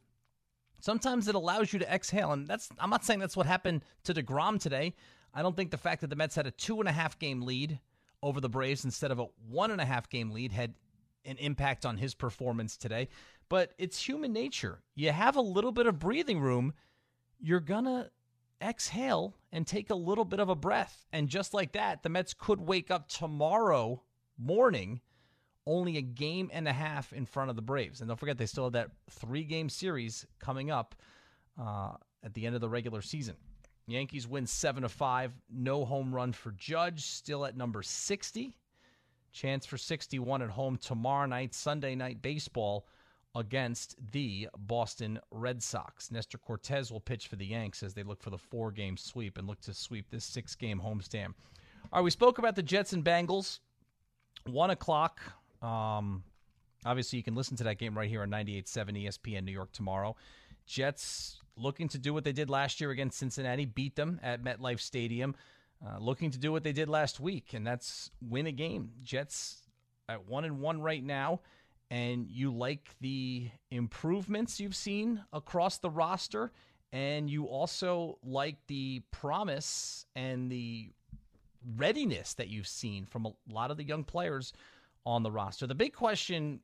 [0.85, 4.13] Sometimes it allows you to exhale, and that's I'm not saying that's what happened to
[4.13, 4.95] deGrom today.
[5.35, 7.43] I don't think the fact that the Mets had a two and a half game
[7.43, 7.81] lead
[8.23, 10.75] over the Braves instead of a one and a half game lead had
[11.25, 13.09] an impact on his performance today.
[13.49, 14.83] But it's human nature.
[14.95, 16.73] You have a little bit of breathing room,
[17.41, 18.11] you're gonna
[18.63, 21.05] exhale and take a little bit of a breath.
[21.13, 24.03] And just like that, the Mets could wake up tomorrow
[24.39, 25.01] morning
[25.67, 28.01] only a game and a half in front of the Braves.
[28.01, 30.95] And don't forget, they still have that three game series coming up
[31.61, 31.93] uh,
[32.23, 33.37] at the end of the regular season.
[33.87, 35.33] Yankees win 7 to 5.
[35.51, 38.57] No home run for Judge, still at number 60.
[39.33, 42.87] Chance for 61 at home tomorrow night, Sunday night baseball
[43.35, 46.11] against the Boston Red Sox.
[46.13, 49.39] Nestor Cortes will pitch for the Yanks as they look for the four game sweep
[49.39, 51.35] and look to sweep this six game homestand.
[51.93, 53.59] All right, we spoke about the Jets and Bengals.
[54.47, 55.21] One o'clock
[55.65, 56.23] um,
[56.85, 60.15] obviously, you can listen to that game right here on 98.7 ESPN New York tomorrow.
[60.67, 64.81] Jets looking to do what they did last year against Cincinnati, beat them at MetLife
[64.81, 65.35] Stadium.
[65.85, 68.91] Uh, looking to do what they did last week, and that's win a game.
[69.03, 69.63] Jets
[70.09, 71.41] at one and one right now,
[71.91, 76.53] and you like the improvements you've seen across the roster,
[76.93, 80.91] and you also like the promise and the
[81.77, 84.53] readiness that you've seen from a lot of the young players
[85.05, 85.67] on the roster.
[85.67, 86.61] The big question,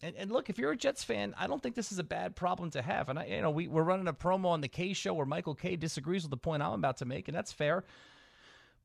[0.00, 2.36] and, and, look, if you're a Jets fan, I don't think this is a bad
[2.36, 3.08] problem to have.
[3.08, 5.56] And I, you know, we, we're running a promo on the Kay show where Michael
[5.56, 7.84] Kay disagrees with the point I'm about to make, and that's fair.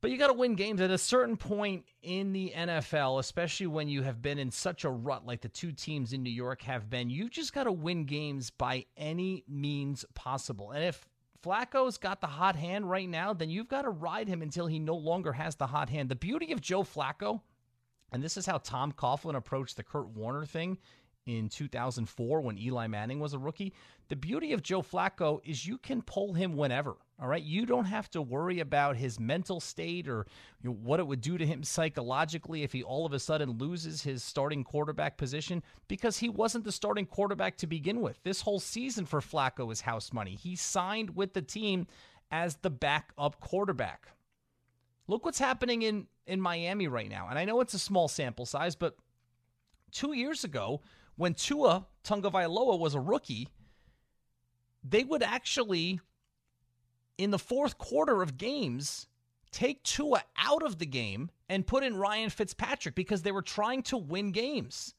[0.02, 3.88] But you got to win games at a certain point in the NFL, especially when
[3.88, 6.90] you have been in such a rut like the two teams in New York have
[6.90, 7.10] been.
[7.10, 10.72] You just got to win games by any means possible.
[10.72, 11.06] And if
[11.42, 14.80] Flacco's got the hot hand right now, then you've got to ride him until he
[14.80, 16.10] no longer has the hot hand.
[16.10, 17.42] The beauty of Joe Flacco
[18.14, 20.78] and this is how Tom Coughlin approached the Kurt Warner thing
[21.26, 23.74] in 2004 when Eli Manning was a rookie.
[24.10, 26.96] The beauty of Joe Flacco is you can pull him whenever.
[27.22, 30.26] All right, you don't have to worry about his mental state or
[30.62, 33.58] you know, what it would do to him psychologically if he all of a sudden
[33.58, 38.22] loses his starting quarterback position because he wasn't the starting quarterback to begin with.
[38.24, 40.36] This whole season for Flacco is house money.
[40.36, 41.88] He signed with the team
[42.32, 44.08] as the backup quarterback.
[45.08, 47.28] Look what's happening in, in Miami right now.
[47.30, 48.98] And I know it's a small sample size, but
[49.92, 50.82] two years ago,
[51.16, 53.48] when Tua Tagovailoa was a rookie,
[54.84, 56.00] they would actually,
[57.18, 59.08] in the fourth quarter of games,
[59.52, 63.84] take Tua out of the game and put in Ryan Fitzpatrick because they were trying
[63.84, 64.96] to win games.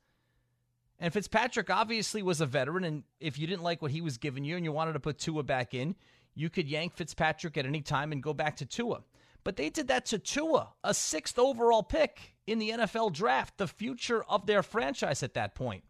[1.00, 4.44] And Fitzpatrick obviously was a veteran, and if you didn't like what he was giving
[4.44, 5.96] you and you wanted to put Tua back in,
[6.34, 9.02] you could yank Fitzpatrick at any time and go back to Tua.
[9.42, 13.68] But they did that to Tua, a sixth overall pick in the NFL draft, the
[13.68, 15.84] future of their franchise at that point.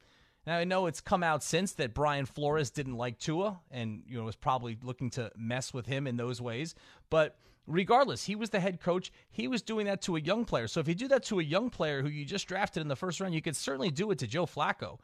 [0.46, 4.18] Now I know it's come out since that Brian Flores didn't like Tua and you
[4.18, 6.74] know was probably looking to mess with him in those ways,
[7.10, 9.10] but regardless, he was the head coach.
[9.30, 10.68] He was doing that to a young player.
[10.68, 12.96] So if you do that to a young player who you just drafted in the
[12.96, 14.98] first round, you could certainly do it to Joe Flacco,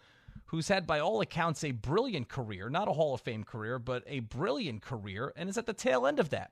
[0.47, 4.03] who's had by all accounts a brilliant career, not a Hall of Fame career, but
[4.07, 6.51] a brilliant career and is at the tail end of that.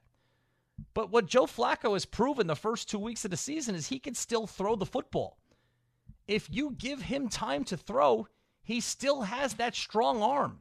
[0.95, 3.99] But what Joe Flacco has proven the first two weeks of the season is he
[3.99, 5.39] can still throw the football.
[6.27, 8.29] If you give him time to throw,
[8.69, 10.61] he still has that strong arm.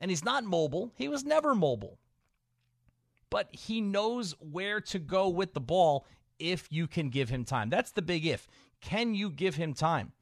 [0.00, 0.92] And he's not mobile.
[0.96, 1.98] He was never mobile.
[3.32, 6.06] but he knows where to go with the ball
[6.38, 7.70] if you can give him time.
[7.70, 8.46] That's the big if.
[8.82, 10.12] Can you give him time?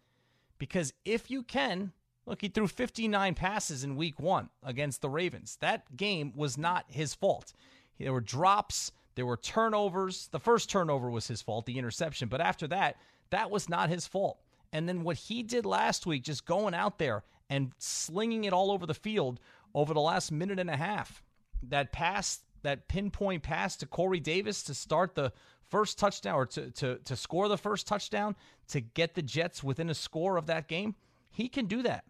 [0.59, 1.93] Because if you can,
[2.25, 5.59] look, he threw 59 passes in week one against the Ravens.
[5.61, 7.53] That game was not his fault.
[7.99, 10.29] There were drops, there were turnovers.
[10.31, 12.29] The first turnover was his fault, the interception.
[12.29, 12.97] But after that,
[13.31, 14.39] that was not his fault.
[14.73, 18.71] And then what he did last week, just going out there and slinging it all
[18.71, 19.41] over the field
[19.75, 21.23] over the last minute and a half,
[21.63, 25.33] that pass, that pinpoint pass to Corey Davis to start the
[25.69, 28.37] first touchdown or to, to, to score the first touchdown
[28.69, 30.95] to get the Jets within a score of that game,
[31.31, 32.05] he can do that.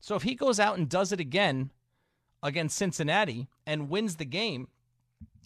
[0.00, 1.70] So if he goes out and does it again
[2.42, 4.68] against Cincinnati and wins the game,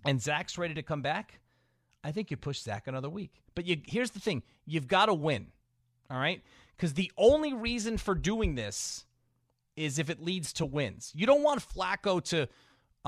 [0.04, 1.40] and Zach's ready to come back,
[2.04, 3.42] I think you push Zach another week.
[3.54, 5.48] But you, here's the thing you've got to win.
[6.10, 6.42] All right?
[6.76, 9.04] Because the only reason for doing this
[9.76, 11.12] is if it leads to wins.
[11.14, 12.48] You don't want Flacco to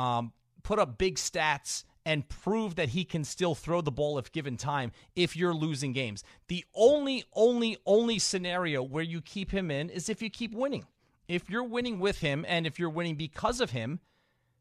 [0.01, 0.33] um,
[0.63, 4.57] put up big stats and prove that he can still throw the ball if given
[4.57, 6.25] time if you're losing games.
[6.49, 10.87] The only, only, only scenario where you keep him in is if you keep winning.
[11.27, 14.01] If you're winning with him and if you're winning because of him,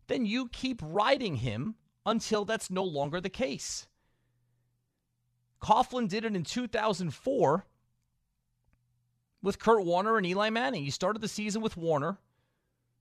[0.07, 3.87] then you keep riding him until that's no longer the case.
[5.61, 7.65] Coughlin did it in 2004
[9.47, 10.83] with Kurt Warner and Eli Manning.
[10.83, 12.17] He started the season with Warner.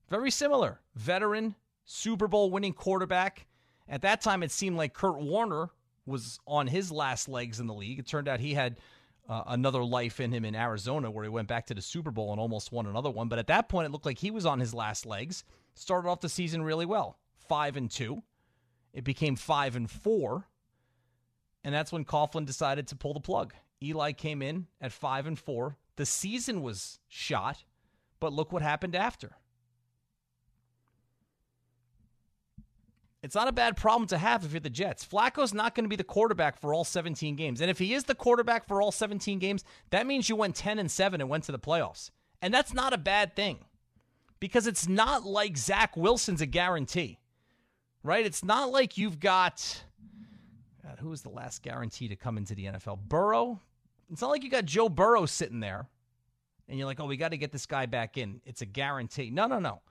[0.09, 0.79] Very similar.
[0.95, 3.47] Veteran, Super Bowl winning quarterback.
[3.89, 5.71] At that time, it seemed like Kurt Warner
[6.05, 7.99] was on his last legs in the league.
[7.99, 8.79] It turned out he had
[9.27, 12.31] uh, another life in him in Arizona, where he went back to the Super Bowl
[12.31, 13.27] and almost won another one.
[13.27, 15.43] But at that point, it looked like he was on his last legs.
[15.75, 17.17] Started off the season really well,
[17.49, 18.23] five and two.
[18.93, 20.47] It became five and four,
[21.65, 23.53] and that's when Coughlin decided to pull the plug.
[23.83, 25.75] Eli came in at five and four.
[25.97, 27.63] The season was shot,
[28.19, 29.35] but look what happened after.
[33.23, 35.03] It's not a bad problem to have if you're the Jets.
[35.03, 37.59] Flacco's not going to be the quarterback for all 17 games.
[37.59, 40.79] And if he is the quarterback for all 17 games, that means you went 10
[40.79, 42.11] and 7 and went to the playoffs.
[42.41, 43.65] And that's not a bad thing.
[44.39, 47.19] Because it's not like Zach Wilson's a guarantee.
[48.03, 48.25] Right?
[48.25, 49.83] It's not like you've got
[50.87, 52.99] God, who was the last guarantee to come into the NFL?
[53.09, 53.59] Burrow?
[54.11, 55.87] It's not like you got Joe Burrow sitting there
[56.67, 59.29] and you're like, "Oh, we got to get this guy back in." It's a guarantee.
[59.29, 59.81] No, no, no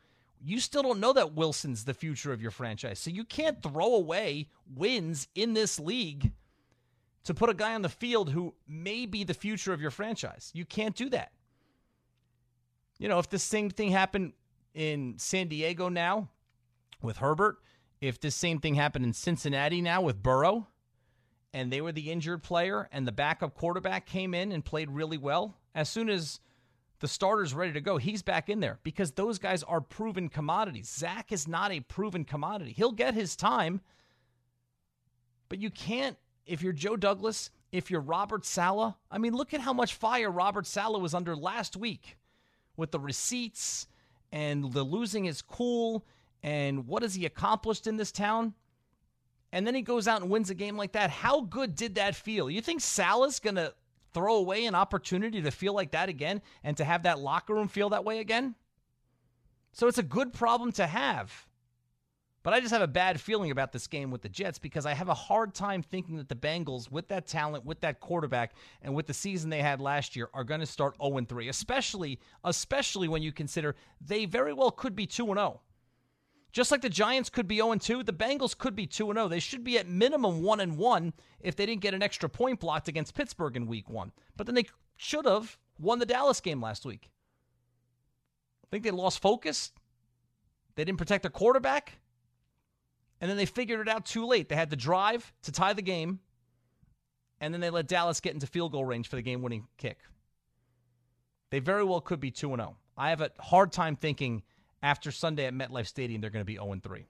[0.43, 2.99] you still don't know that Wilson's the future of your franchise.
[2.99, 6.33] So you can't throw away wins in this league
[7.25, 10.51] to put a guy on the field who may be the future of your franchise.
[10.55, 11.33] You can't do that.
[12.99, 14.33] You know, if the same thing happened
[14.75, 16.29] in San Diego now
[17.03, 17.59] with Herbert,
[18.01, 20.69] if this same thing happened in Cincinnati now with Burrow,
[21.53, 25.19] and they were the injured player, and the backup quarterback came in and played really
[25.19, 26.41] well, as soon as
[27.01, 27.99] the starter's ready to go.
[27.99, 30.89] He's back in there because those guys are proven commodities.
[30.89, 32.73] Zach is not a proven commodity.
[32.73, 33.81] He'll get his time,
[35.49, 39.61] but you can't, if you're Joe Douglas, if you're Robert Saleh, I mean, look at
[39.61, 42.17] how much fire Robert Saleh was under last week
[42.77, 43.87] with the receipts
[44.33, 46.05] and the losing his cool
[46.43, 48.55] and what has he accomplished in this town?
[49.53, 51.11] And then he goes out and wins a game like that.
[51.11, 52.51] How good did that feel?
[52.51, 53.73] You think Saleh's going to
[54.13, 57.69] throw away an opportunity to feel like that again and to have that locker room
[57.69, 58.55] feel that way again?
[59.73, 61.47] So it's a good problem to have.
[62.47, 64.95] But I just have a bad feeling about this game with the Jets because I
[64.95, 68.95] have a hard time thinking that the Bengals, with that talent, with that quarterback, and
[68.95, 73.09] with the season they had last year, are going to start 0 3, especially, especially
[73.09, 75.61] when you consider they very well could be 2 0.
[76.57, 79.29] Just like the Giants could be 0 2, the Bengals could be 2 0.
[79.29, 82.89] They should be at minimum 1 1 if they didn't get an extra point blocked
[82.89, 84.11] against Pittsburgh in week one.
[84.39, 84.65] But then they
[84.97, 87.11] should have won the Dallas game last week.
[88.65, 89.71] I think they lost focus.
[90.77, 91.99] They didn't protect their quarterback.
[93.21, 94.49] And then they figured it out too late.
[94.49, 96.21] They had the drive to tie the game,
[97.39, 99.99] and then they let Dallas get into field goal range for the game winning kick.
[101.51, 102.77] They very well could be 2 0.
[102.97, 104.43] I have a hard time thinking
[104.83, 107.07] after Sunday at MetLife Stadium, they're going to be 0 3.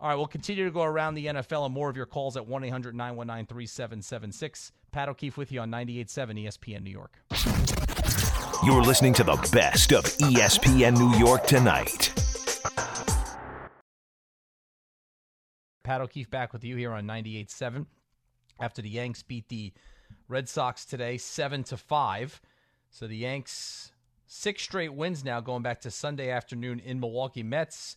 [0.00, 2.46] All right, we'll continue to go around the NFL and more of your calls at
[2.46, 4.72] 1 800 919 3776.
[4.92, 7.18] Pat O'Keefe with you on 98.7 ESPN New York.
[8.64, 12.12] You're listening to the best of ESPN New York tonight.
[15.82, 17.86] Pat O'Keefe back with you here on 98.7
[18.60, 19.72] after the Yanks beat the
[20.28, 22.40] Red Sox today 7 to 5.
[22.90, 23.92] So the Yanks
[24.30, 27.42] Six straight wins now going back to Sunday afternoon in Milwaukee.
[27.42, 27.96] Mets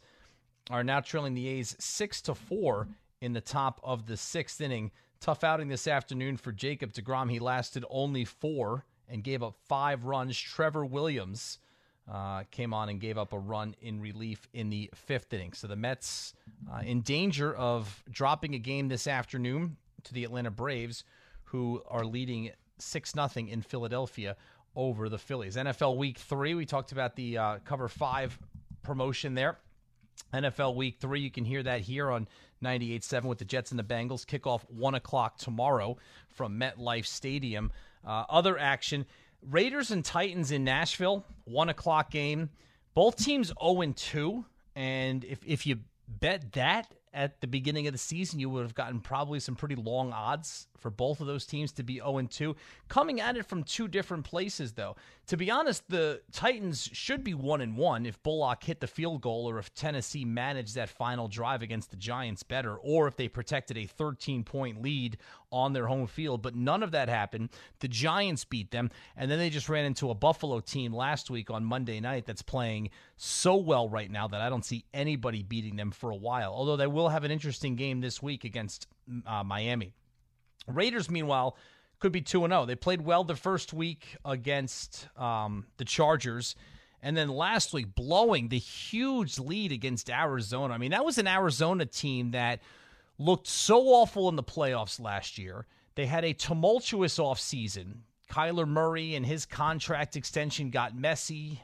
[0.70, 2.88] are now trailing the A's 6 to 4
[3.20, 4.92] in the top of the 6th inning.
[5.20, 7.30] Tough outing this afternoon for Jacob deGrom.
[7.30, 10.40] He lasted only 4 and gave up 5 runs.
[10.40, 11.60] Trevor Williams
[12.10, 15.52] uh, came on and gave up a run in relief in the fifth inning.
[15.52, 16.34] So the Mets
[16.74, 19.76] uh, in danger of dropping a game this afternoon
[20.06, 21.04] to the Atlanta Braves,
[21.44, 24.38] who are leading 6 0 in Philadelphia
[24.76, 25.56] over the Phillies.
[25.56, 28.40] NFL Week 3, we talked about the uh, cover 5
[28.84, 29.58] promotion there.
[30.34, 32.28] NFL Week 3, you can hear that here on
[32.64, 34.26] 98.7 with the Jets and the Bengals.
[34.26, 35.98] Kickoff 1 o'clock tomorrow
[36.30, 37.72] from MetLife Stadium.
[38.06, 39.06] Uh, other action
[39.50, 42.50] Raiders and Titans in Nashville, 1 o'clock game.
[42.94, 44.46] Both teams 0 and 2.
[44.76, 48.76] And if, if you bet that at the beginning of the season, you would have
[48.76, 52.56] gotten probably some pretty long odds for both of those teams to be 0 2.
[52.88, 54.96] Coming at it from two different places, though.
[55.28, 59.50] To be honest, the Titans should be 1 1 if Bullock hit the field goal
[59.50, 63.78] or if Tennessee managed that final drive against the Giants better, or if they protected
[63.78, 65.18] a 13 point lead
[65.52, 66.42] on their home field.
[66.42, 67.50] But none of that happened.
[67.80, 71.50] The Giants beat them, and then they just ran into a Buffalo team last week
[71.50, 75.76] on Monday night that's playing so well right now that I don't see anybody beating
[75.76, 76.54] them for a while.
[76.54, 78.88] Although they will have an interesting game this week against
[79.26, 79.94] uh, Miami.
[80.68, 81.58] Raiders, meanwhile,
[82.00, 82.66] could be 2 0.
[82.66, 86.56] They played well the first week against um, the Chargers.
[87.04, 90.74] And then last week, blowing the huge lead against Arizona.
[90.74, 92.60] I mean, that was an Arizona team that
[93.22, 95.68] looked so awful in the playoffs last year.
[95.96, 98.00] They had a tumultuous offseason.
[98.30, 101.62] Kyler Murray and his contract extension got messy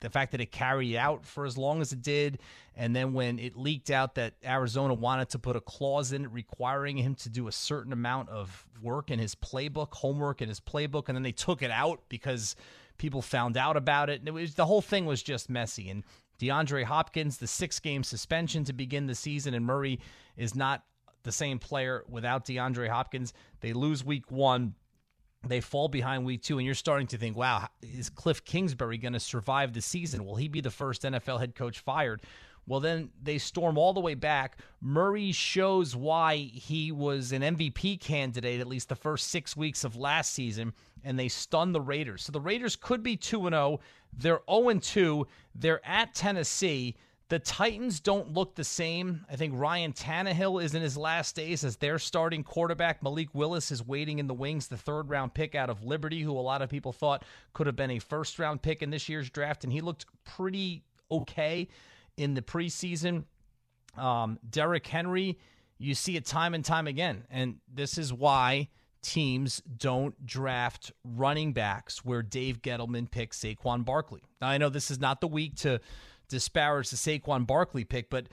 [0.00, 2.38] the fact that it carried out for as long as it did,
[2.76, 6.32] and then when it leaked out that Arizona wanted to put a clause in it
[6.32, 10.60] requiring him to do a certain amount of work in his playbook, homework in his
[10.60, 12.56] playbook, and then they took it out because
[12.98, 14.20] people found out about it.
[14.20, 15.88] And it was the whole thing was just messy.
[15.88, 16.04] And
[16.38, 20.00] DeAndre Hopkins, the six game suspension to begin the season, and Murray
[20.36, 20.84] is not
[21.22, 23.32] the same player without DeAndre Hopkins.
[23.60, 24.74] They lose week one
[25.48, 29.12] they fall behind week two, and you're starting to think, wow, is Cliff Kingsbury going
[29.12, 30.24] to survive the season?
[30.24, 32.22] Will he be the first NFL head coach fired?
[32.66, 34.58] Well, then they storm all the way back.
[34.80, 39.94] Murray shows why he was an MVP candidate at least the first six weeks of
[39.94, 40.74] last season,
[41.06, 42.24] and they stun the Raiders.
[42.24, 43.80] So the Raiders could be 2 0.
[44.12, 45.26] They're 0 2.
[45.54, 46.96] They're at Tennessee.
[47.28, 49.24] The Titans don't look the same.
[49.30, 53.02] I think Ryan Tannehill is in his last days as their starting quarterback.
[53.02, 56.32] Malik Willis is waiting in the wings, the third round pick out of Liberty, who
[56.32, 59.30] a lot of people thought could have been a first round pick in this year's
[59.30, 61.68] draft, and he looked pretty okay
[62.16, 63.24] in the preseason.
[63.96, 65.38] Um, Derrick Henry,
[65.78, 68.68] you see it time and time again, and this is why
[69.06, 74.22] teams don't draft running backs where Dave Gettleman picks Saquon Barkley.
[74.40, 75.80] Now, I know this is not the week to
[76.28, 78.26] disparage the Saquon Barkley pick, but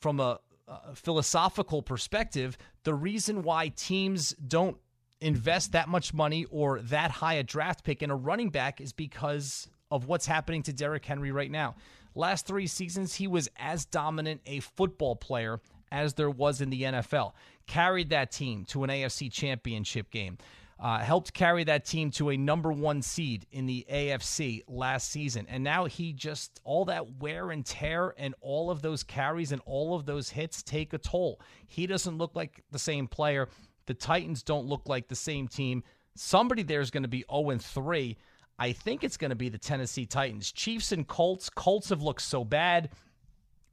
[0.00, 4.76] from a, a philosophical perspective, the reason why teams don't
[5.20, 8.92] invest that much money or that high a draft pick in a running back is
[8.92, 11.76] because of what's happening to Derrick Henry right now.
[12.16, 15.60] Last three seasons, he was as dominant a football player
[15.92, 17.32] as there was in the NFL.
[17.66, 20.38] Carried that team to an AFC championship game.
[20.78, 25.46] Uh, helped carry that team to a number one seed in the AFC last season.
[25.48, 29.62] And now he just, all that wear and tear and all of those carries and
[29.64, 31.40] all of those hits take a toll.
[31.66, 33.48] He doesn't look like the same player.
[33.86, 35.82] The Titans don't look like the same team.
[36.14, 38.16] Somebody there is going to be 0 3.
[38.58, 40.52] I think it's going to be the Tennessee Titans.
[40.52, 41.48] Chiefs and Colts.
[41.48, 42.90] Colts have looked so bad.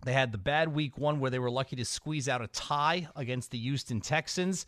[0.06, 3.08] They had the bad week one where they were lucky to squeeze out a tie
[3.16, 4.66] against the Houston Texans.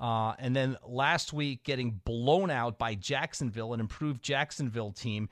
[0.00, 5.28] Uh, and then last week, getting blown out by Jacksonville, an improved Jacksonville team.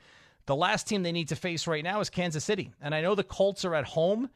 [0.47, 2.71] The last team they need to face right now is Kansas City.
[2.81, 4.29] And I know the Colts are at home,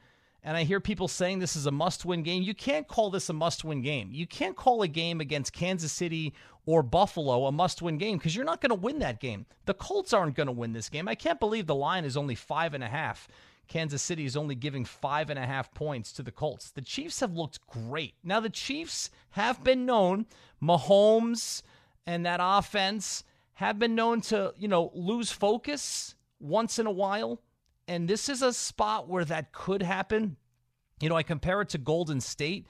[0.43, 2.43] and I hear people saying this is a must win game.
[2.43, 4.09] You can't call this a must win game.
[4.11, 6.33] You can't call a game against Kansas City
[6.65, 9.45] or Buffalo a must win game because you're not going to win that game.
[9.65, 11.07] The Colts aren't going to win this game.
[11.07, 13.27] I can't believe the line is only five and a half.
[13.69, 16.71] Kansas City is only giving five and a half points to the Colts.
[16.71, 18.15] The Chiefs have looked great.
[18.23, 20.25] Now, the Chiefs have been known,
[20.61, 21.61] Mahomes
[22.09, 27.39] and that offense have been known to, you know, lose focus once in a while.
[27.87, 30.37] And this is a spot where that could happen.
[31.01, 32.65] You know, I compare it to Golden State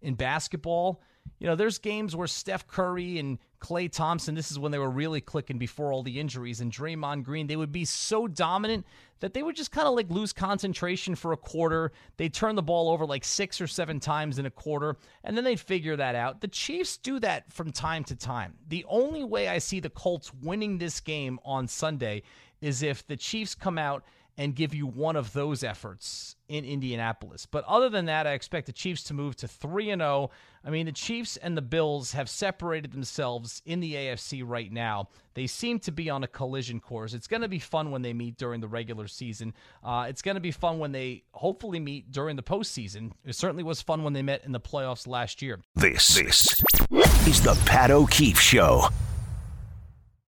[0.00, 1.02] in basketball.
[1.38, 4.90] You know, there's games where Steph Curry and Klay Thompson, this is when they were
[4.90, 8.86] really clicking before all the injuries, and Draymond Green, they would be so dominant
[9.20, 11.92] that they would just kind of like lose concentration for a quarter.
[12.16, 15.44] They'd turn the ball over like six or seven times in a quarter, and then
[15.44, 16.40] they'd figure that out.
[16.40, 18.54] The Chiefs do that from time to time.
[18.68, 22.22] The only way I see the Colts winning this game on Sunday
[22.60, 24.04] is if the Chiefs come out
[24.36, 27.46] and give you one of those efforts in Indianapolis.
[27.46, 30.30] But other than that, I expect the Chiefs to move to 3 and 0.
[30.64, 35.08] I mean, the Chiefs and the Bills have separated themselves in the AFC right now.
[35.34, 37.14] They seem to be on a collision course.
[37.14, 39.54] It's going to be fun when they meet during the regular season.
[39.82, 43.12] Uh, it's going to be fun when they hopefully meet during the postseason.
[43.24, 45.60] It certainly was fun when they met in the playoffs last year.
[45.76, 46.62] This, this
[47.26, 48.88] is the Pat O'Keefe Show.